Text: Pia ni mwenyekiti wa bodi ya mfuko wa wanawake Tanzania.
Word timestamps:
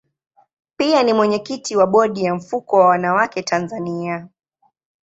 Pia 0.77 1.03
ni 1.03 1.13
mwenyekiti 1.13 1.75
wa 1.75 1.87
bodi 1.87 2.23
ya 2.23 2.35
mfuko 2.35 2.75
wa 2.77 2.87
wanawake 2.87 3.43
Tanzania. 3.43 4.27